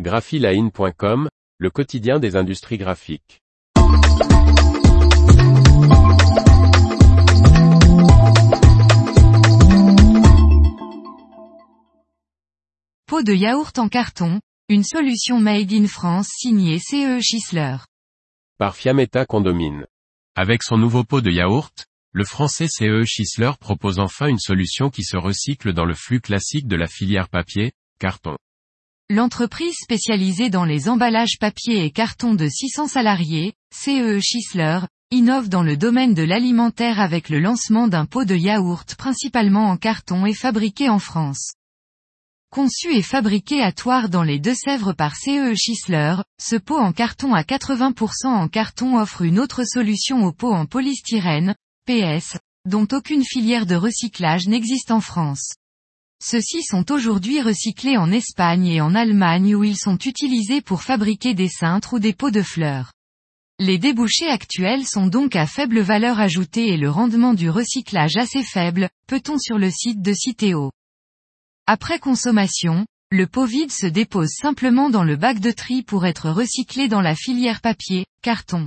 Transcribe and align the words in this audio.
graphiline.com, 0.00 1.28
le 1.58 1.70
quotidien 1.70 2.18
des 2.18 2.34
industries 2.34 2.78
graphiques. 2.78 3.40
Pot 13.06 13.22
de 13.22 13.32
yaourt 13.32 13.78
en 13.78 13.88
carton, 13.88 14.40
une 14.68 14.82
solution 14.82 15.38
made 15.38 15.72
in 15.72 15.86
France 15.86 16.28
signée 16.28 16.80
CE 16.80 17.20
Schisler. 17.20 17.76
Par 18.58 18.74
Fiametta 18.74 19.26
Condomine. 19.26 19.86
Avec 20.34 20.64
son 20.64 20.76
nouveau 20.76 21.04
pot 21.04 21.20
de 21.20 21.30
yaourt, 21.30 21.86
le 22.10 22.24
français 22.24 22.66
CE 22.68 23.04
Schisler 23.04 23.52
propose 23.60 24.00
enfin 24.00 24.26
une 24.26 24.40
solution 24.40 24.90
qui 24.90 25.04
se 25.04 25.16
recycle 25.16 25.72
dans 25.72 25.84
le 25.84 25.94
flux 25.94 26.20
classique 26.20 26.66
de 26.66 26.74
la 26.74 26.88
filière 26.88 27.28
papier, 27.28 27.70
carton. 28.00 28.36
L'entreprise 29.10 29.74
spécialisée 29.82 30.48
dans 30.48 30.64
les 30.64 30.88
emballages 30.88 31.38
papier 31.38 31.84
et 31.84 31.90
carton 31.90 32.32
de 32.32 32.48
600 32.48 32.88
salariés, 32.88 33.52
CE 33.70 34.18
Schisler, 34.18 34.80
innove 35.10 35.50
dans 35.50 35.62
le 35.62 35.76
domaine 35.76 36.14
de 36.14 36.22
l'alimentaire 36.22 37.00
avec 37.00 37.28
le 37.28 37.38
lancement 37.38 37.86
d'un 37.86 38.06
pot 38.06 38.24
de 38.24 38.34
yaourt 38.34 38.94
principalement 38.94 39.66
en 39.66 39.76
carton 39.76 40.24
et 40.24 40.32
fabriqué 40.32 40.88
en 40.88 40.98
France. 40.98 41.52
Conçu 42.50 42.94
et 42.94 43.02
fabriqué 43.02 43.60
à 43.60 43.72
Toire 43.72 44.08
dans 44.08 44.22
les 44.22 44.38
Deux-Sèvres 44.38 44.94
par 44.94 45.16
CE 45.16 45.54
Schisler, 45.54 46.16
ce 46.40 46.56
pot 46.56 46.78
en 46.78 46.92
carton 46.94 47.34
à 47.34 47.42
80% 47.42 48.26
en 48.28 48.48
carton 48.48 48.98
offre 48.98 49.20
une 49.20 49.38
autre 49.38 49.64
solution 49.64 50.24
au 50.24 50.32
pot 50.32 50.54
en 50.54 50.64
polystyrène, 50.64 51.54
PS, 51.84 52.38
dont 52.64 52.88
aucune 52.90 53.22
filière 53.22 53.66
de 53.66 53.74
recyclage 53.74 54.48
n'existe 54.48 54.90
en 54.90 55.02
France. 55.02 55.56
Ceux-ci 56.26 56.62
sont 56.62 56.90
aujourd'hui 56.90 57.42
recyclés 57.42 57.98
en 57.98 58.10
Espagne 58.10 58.68
et 58.68 58.80
en 58.80 58.94
Allemagne 58.94 59.54
où 59.54 59.62
ils 59.62 59.76
sont 59.76 59.98
utilisés 59.98 60.62
pour 60.62 60.80
fabriquer 60.80 61.34
des 61.34 61.50
cintres 61.50 61.92
ou 61.92 61.98
des 61.98 62.14
pots 62.14 62.30
de 62.30 62.40
fleurs. 62.40 62.92
Les 63.58 63.76
débouchés 63.76 64.30
actuels 64.30 64.86
sont 64.86 65.06
donc 65.06 65.36
à 65.36 65.46
faible 65.46 65.80
valeur 65.80 66.20
ajoutée 66.20 66.68
et 66.68 66.78
le 66.78 66.88
rendement 66.88 67.34
du 67.34 67.50
recyclage 67.50 68.16
assez 68.16 68.42
faible, 68.42 68.88
peut-on 69.06 69.38
sur 69.38 69.58
le 69.58 69.68
site 69.70 70.00
de 70.00 70.14
Citeo. 70.14 70.70
Après 71.66 71.98
consommation, 71.98 72.86
le 73.10 73.26
pot 73.26 73.44
vide 73.44 73.70
se 73.70 73.86
dépose 73.86 74.30
simplement 74.30 74.88
dans 74.88 75.04
le 75.04 75.16
bac 75.16 75.40
de 75.40 75.50
tri 75.50 75.82
pour 75.82 76.06
être 76.06 76.30
recyclé 76.30 76.88
dans 76.88 77.02
la 77.02 77.14
filière 77.14 77.60
papier, 77.60 78.06
carton. 78.22 78.66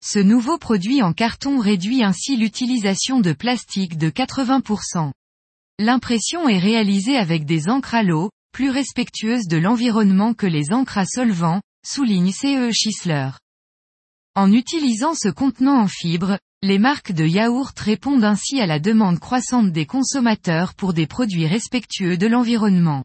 Ce 0.00 0.20
nouveau 0.20 0.58
produit 0.58 1.02
en 1.02 1.12
carton 1.12 1.58
réduit 1.58 2.04
ainsi 2.04 2.36
l'utilisation 2.36 3.18
de 3.18 3.32
plastique 3.32 3.98
de 3.98 4.10
80%. 4.10 5.10
L'impression 5.78 6.48
est 6.48 6.58
réalisée 6.58 7.16
avec 7.16 7.44
des 7.44 7.68
encres 7.68 7.94
à 7.94 8.02
l'eau, 8.02 8.30
plus 8.52 8.70
respectueuses 8.70 9.46
de 9.48 9.56
l'environnement 9.56 10.34
que 10.34 10.46
les 10.46 10.72
encres 10.72 10.98
à 10.98 11.06
solvant, 11.06 11.60
souligne 11.84 12.32
CE 12.32 12.70
Schisler. 12.70 13.30
En 14.34 14.52
utilisant 14.52 15.14
ce 15.14 15.28
contenant 15.28 15.80
en 15.80 15.88
fibre, 15.88 16.38
les 16.62 16.78
marques 16.78 17.12
de 17.12 17.26
yaourt 17.26 17.78
répondent 17.78 18.24
ainsi 18.24 18.60
à 18.60 18.66
la 18.66 18.78
demande 18.78 19.18
croissante 19.18 19.72
des 19.72 19.84
consommateurs 19.84 20.74
pour 20.74 20.92
des 20.92 21.06
produits 21.06 21.46
respectueux 21.46 22.16
de 22.16 22.26
l'environnement. 22.26 23.04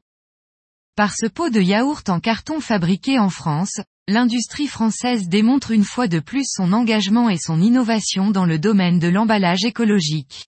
Par 0.95 1.14
ce 1.16 1.26
pot 1.26 1.50
de 1.50 1.62
yaourt 1.62 2.08
en 2.10 2.20
carton 2.20 2.60
fabriqué 2.60 3.18
en 3.20 3.30
France, 3.30 3.82
l'industrie 4.08 4.68
française 4.68 5.28
démontre 5.28 5.72
une 5.72 5.84
fois 5.84 6.08
de 6.08 6.20
plus 6.20 6.45
son 6.45 6.72
engagement 6.72 7.30
et 7.30 7.38
son 7.38 7.62
innovation 7.62 8.30
dans 8.30 8.45
le 8.45 8.60
domaine 8.60 9.00
de 9.00 9.08
l'emballage 9.08 9.66
écologique. 9.66 10.48